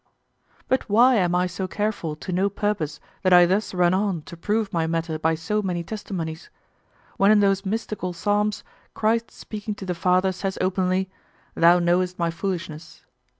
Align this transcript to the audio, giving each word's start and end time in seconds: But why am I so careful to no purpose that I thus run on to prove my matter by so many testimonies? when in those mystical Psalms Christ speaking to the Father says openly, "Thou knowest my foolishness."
But 0.67 0.89
why 0.89 1.13
am 1.17 1.35
I 1.35 1.45
so 1.45 1.67
careful 1.67 2.15
to 2.15 2.31
no 2.31 2.49
purpose 2.49 2.99
that 3.21 3.33
I 3.33 3.45
thus 3.45 3.71
run 3.71 3.93
on 3.93 4.23
to 4.23 4.35
prove 4.35 4.73
my 4.73 4.87
matter 4.87 5.19
by 5.19 5.35
so 5.35 5.61
many 5.61 5.83
testimonies? 5.83 6.49
when 7.17 7.29
in 7.29 7.39
those 7.39 7.67
mystical 7.67 8.11
Psalms 8.11 8.63
Christ 8.95 9.29
speaking 9.29 9.75
to 9.75 9.85
the 9.85 9.93
Father 9.93 10.31
says 10.31 10.57
openly, 10.59 11.11
"Thou 11.53 11.77
knowest 11.77 12.17
my 12.17 12.31
foolishness." 12.31 13.05